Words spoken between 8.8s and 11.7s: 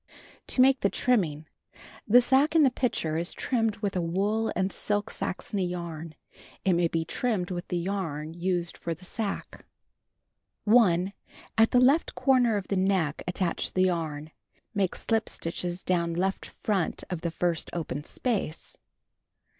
the sacque. 1. At